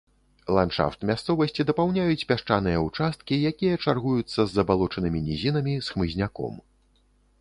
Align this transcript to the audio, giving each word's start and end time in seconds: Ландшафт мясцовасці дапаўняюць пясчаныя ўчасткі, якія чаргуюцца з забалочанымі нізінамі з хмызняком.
Ландшафт 0.57 1.03
мясцовасці 1.09 1.65
дапаўняюць 1.69 2.25
пясчаныя 2.31 2.79
ўчасткі, 2.87 3.35
якія 3.51 3.75
чаргуюцца 3.83 4.39
з 4.45 4.49
забалочанымі 4.57 5.19
нізінамі 5.27 5.75
з 5.91 5.97
хмызняком. 5.97 6.53